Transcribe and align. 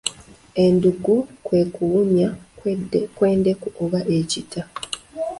Eddugge 0.65 1.15
kwe 1.45 1.59
kuwunya 1.73 2.29
kw'endeku 3.17 3.67
oba 3.83 3.99
ekita. 4.17 4.61